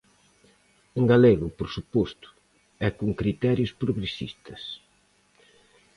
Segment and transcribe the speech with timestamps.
[0.99, 2.27] En galego, por suposto,
[2.87, 4.61] e con criterios progresistas.